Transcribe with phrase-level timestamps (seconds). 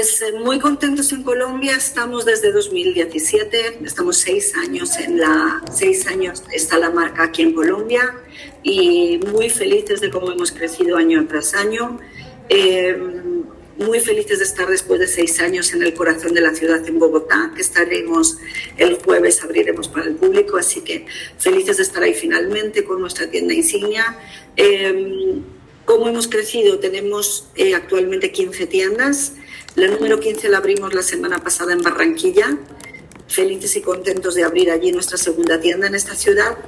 [0.00, 6.06] Pues eh, muy contentos en Colombia, estamos desde 2017, estamos seis años en la, seis
[6.06, 8.14] años está la marca aquí en Colombia
[8.62, 12.00] y muy felices de cómo hemos crecido año tras año.
[12.48, 12.96] Eh,
[13.76, 16.98] muy felices de estar después de seis años en el corazón de la ciudad en
[16.98, 18.38] Bogotá, que estaremos
[18.78, 21.04] el jueves, abriremos para el público, así que
[21.36, 24.16] felices de estar ahí finalmente con nuestra tienda insignia.
[24.56, 25.42] Eh,
[25.90, 26.78] ¿Cómo hemos crecido?
[26.78, 29.32] Tenemos actualmente 15 tiendas
[29.74, 32.56] la número 15 la abrimos la semana pasada en Barranquilla.
[33.26, 36.58] Felices y contentos de abrir allí nuestra segunda tienda en esta ciudad.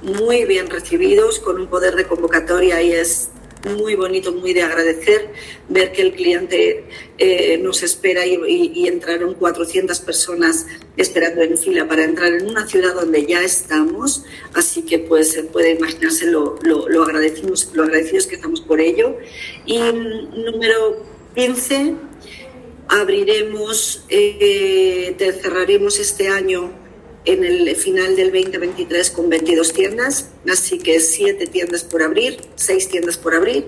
[0.00, 3.30] Muy bien recibidos, con un poder de convocatoria y es
[3.64, 5.30] muy bonito, muy de agradecer
[5.68, 6.84] ver que el cliente
[7.18, 10.66] eh, nos espera y, entraron 400 personas
[10.96, 15.72] esperando en fila para entrar en una ciudad donde ya estamos, así que pues puede
[15.72, 19.16] imaginarse lo, lo, agradecimos, lo agradecidos que estamos por ello.
[19.64, 21.94] Y mm, número 15,
[22.88, 26.81] abriremos, eh, cerraremos este año
[27.24, 32.88] en el final del 2023 con 22 tiendas, así que 7 tiendas por abrir, 6
[32.88, 33.66] tiendas por abrir.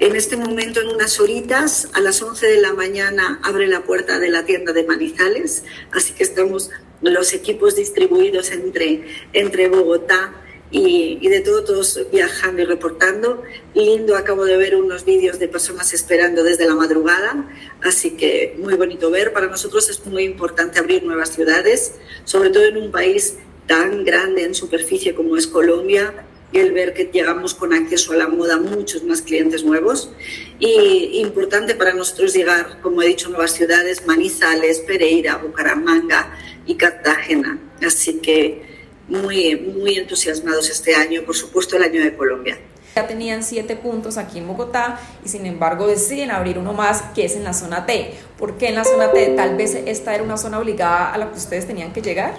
[0.00, 4.18] En este momento, en unas horitas, a las 11 de la mañana, abre la puerta
[4.18, 5.62] de la tienda de Manizales,
[5.92, 10.34] así que estamos los equipos distribuidos entre, entre Bogotá
[10.70, 13.44] y, de todo, todos viajando y reportando.
[13.74, 17.48] Lindo, acabo de ver unos vídeos de personas esperando desde la madrugada,
[17.84, 19.32] así que muy bonito ver.
[19.32, 24.44] Para nosotros es muy importante abrir nuevas ciudades, sobre todo en un país tan grande
[24.44, 28.58] en superficie como es Colombia, y el ver que llegamos con acceso a la moda
[28.58, 30.12] muchos más clientes nuevos.
[30.60, 37.58] Y importante para nosotros llegar, como he dicho, nuevas ciudades, Manizales, Pereira, Bucaramanga y Cartagena.
[37.84, 38.62] Así que
[39.08, 42.58] muy, muy entusiasmados este año, por supuesto el año de Colombia.
[42.94, 47.24] Ya tenían siete puntos aquí en Bogotá y sin embargo deciden abrir uno más que
[47.24, 48.14] es en la zona T.
[48.38, 49.34] ¿Por qué en la zona T?
[49.36, 52.34] Tal vez esta era una zona obligada a la que ustedes tenían que llegar.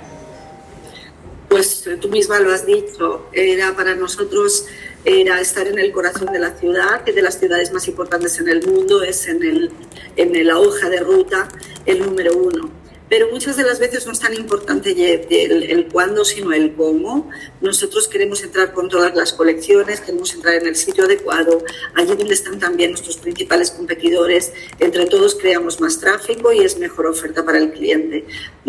[1.49, 4.65] Pues tú misma lo has dicho, era para nosotros
[5.05, 8.49] era estar en el corazón de la ciudad, que de las ciudades más importantes en
[8.49, 9.71] el mundo es en, el,
[10.15, 11.47] en la hoja de ruta
[11.85, 12.84] el número uno
[13.17, 17.29] pero muchas de las veces no es tan importante el, el, cuándo, sino el cómo.
[17.61, 22.33] Nosotros queremos entrar con todas las colecciones, queremos entrar en el sitio adecuado, allí donde
[22.33, 24.51] están también nuestros principales competidores.
[24.79, 28.25] Entre todos creamos más tráfico y es mejor oferta para el cliente.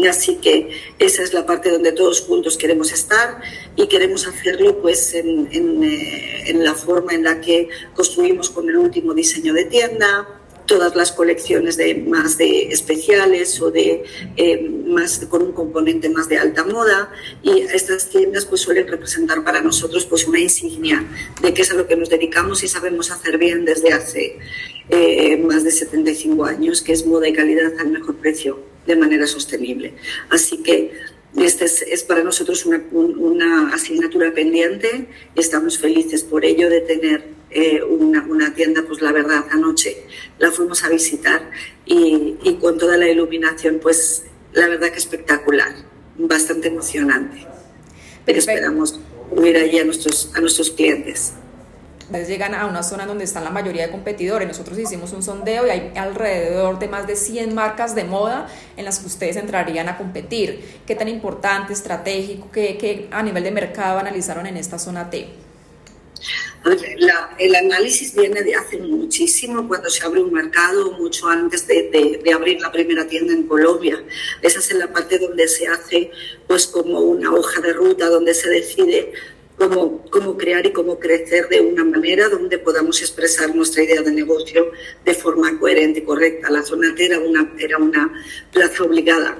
[0.09, 0.71] Así que
[1.01, 3.41] esa es la parte donde todos juntos queremos estar
[3.75, 8.69] y queremos hacerlo pues en, en, eh, en la forma en la que construimos con
[8.69, 10.36] el último diseño de tienda,
[10.67, 14.05] todas las colecciones de más de especiales o de
[14.37, 17.11] eh, más con un componente más de alta moda.
[17.43, 21.05] Y estas tiendas pues suelen representar para nosotros pues una insignia
[21.41, 24.39] de que es a lo que nos dedicamos y sabemos hacer bien desde hace
[24.89, 29.27] eh, más de 75 años que es moda y calidad al mejor precio de manera
[29.27, 29.95] sostenible.
[30.31, 30.93] Así que
[31.37, 35.07] este es, para nosotros una, una asignatura pendiente.
[35.35, 40.07] Y estamos felices por ello de tener eh, una, una, tienda, pues la verdad, anoche
[40.39, 41.51] la fuimos a visitar
[41.85, 45.75] y, y, con toda la iluminación, pues la verdad que espectacular,
[46.19, 47.47] bastante emocionante.
[48.25, 48.99] Pero esperamos
[49.45, 51.35] ir allí a nuestros, a nuestros clientes.
[52.13, 54.47] Llegan a una zona donde están la mayoría de competidores.
[54.47, 58.85] Nosotros hicimos un sondeo y hay alrededor de más de 100 marcas de moda en
[58.85, 60.81] las que ustedes entrarían a competir.
[60.87, 65.46] ¿Qué tan importante, estratégico, qué, qué a nivel de mercado analizaron en esta zona T?
[67.39, 72.61] El análisis viene de hace muchísimo, cuando se abre un mercado, mucho antes de, abrir
[72.61, 74.03] la primera tienda en Colombia.
[74.43, 76.11] Esa es la parte donde se hace
[76.47, 79.13] pues como una hoja de ruta, donde se decide
[79.57, 84.13] cómo, cómo crear y cómo crecer de una manera donde podamos expresar nuestra idea de
[84.13, 84.73] negocio
[85.05, 86.51] de forma coherente y correcta.
[86.51, 88.13] La zona T era una, era una
[88.53, 89.39] plaza obligada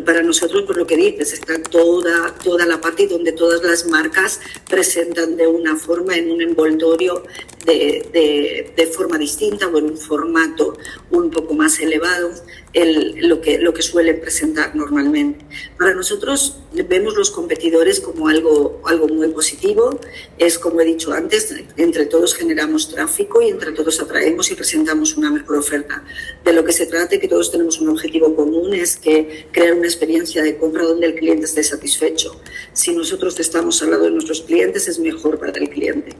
[0.00, 4.40] para nosotros, por lo que dices, está toda, toda la parte donde todas las marcas
[4.68, 7.24] presentan de una forma en un envoltorio
[7.64, 10.76] de, de, forma distinta o en un formato
[11.10, 12.30] un poco más elevado
[12.72, 15.44] el, lo, que, lo que suelen presentar normalmente.
[15.78, 16.58] Para nosotros
[16.88, 19.98] vemos los competidores como algo, algo muy positivo.
[20.38, 25.16] Es como he dicho antes, entre todos generamos tráfico y entre todos atraemos y presentamos
[25.16, 26.04] una mejor oferta.
[26.44, 29.86] De lo que se trata, que todos tenemos un objetivo común, es que crear una
[29.86, 32.40] experiencia de compra donde el cliente esté satisfecho.
[32.72, 36.16] Si nosotros estamos al lado de nuestros clientes, es mejor para el cliente.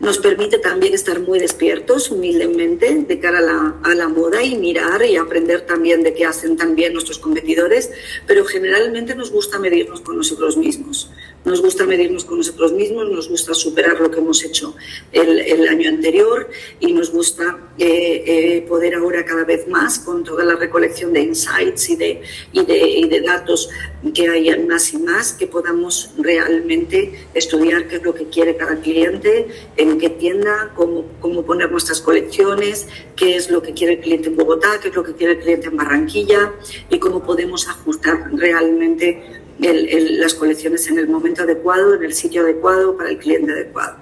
[0.00, 4.56] Nos permite también estar muy despiertos, humildemente, de cara a la, a la moda y
[4.56, 7.90] mirar y aprender también de qué hacen también nuestros competidores,
[8.26, 11.10] pero generalmente nos gusta medirnos con nosotros mismos.
[11.44, 14.76] Nos gusta medirnos con nosotros mismos, nos gusta superar lo que hemos hecho
[15.12, 16.48] el, año anterior
[16.80, 21.20] y nos gusta eh, eh, poder ahora cada vez más con toda la recolección de
[21.20, 22.22] insights y de,
[22.52, 23.70] y de, y de datos
[24.14, 28.76] que hayan más y más, que podamos realmente estudiar qué es lo que quiere cada
[28.76, 34.00] cliente, en qué tienda, cómo, cómo poner nuestras colecciones, qué es lo que quiere el
[34.00, 36.52] cliente en Bogotá, qué es lo que quiere el cliente en Barranquilla
[36.88, 42.96] y cómo podemos ajustar realmente las colecciones en el momento adecuado, en el sitio adecuado,
[42.96, 43.96] para el cliente adecuado.